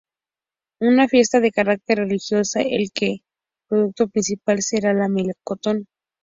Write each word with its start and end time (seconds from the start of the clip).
Una 0.79 1.07
fiesta 1.07 1.39
de 1.41 1.51
carácter 1.51 1.99
religiosa 1.99 2.59
en 2.61 2.73
el 2.73 2.91
que 2.91 3.05
el 3.09 3.21
producto 3.67 4.07
principal 4.07 4.63
será 4.63 4.93
el 4.99 5.09
melocotón. 5.11 5.85